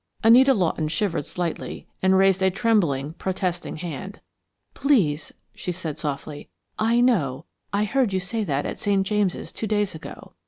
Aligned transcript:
Anita 0.23 0.55
Lawton 0.55 0.87
shivered 0.87 1.27
slightly, 1.27 1.85
and 2.01 2.17
raised 2.17 2.41
a 2.41 2.49
trembling, 2.49 3.13
protesting 3.13 3.75
hand. 3.75 4.19
"Please," 4.73 5.31
she 5.53 5.71
said, 5.71 5.99
softly, 5.99 6.49
"I 6.79 7.01
know 7.01 7.45
I 7.71 7.83
heard 7.83 8.11
you 8.11 8.19
say 8.19 8.43
that 8.45 8.65
at 8.65 8.79
St. 8.79 9.05
James' 9.05 9.51
two 9.51 9.67
days 9.67 9.93
ago. 9.93 10.33